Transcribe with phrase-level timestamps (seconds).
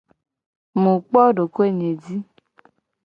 [0.81, 2.17] Mu kpo dokoe nye ji.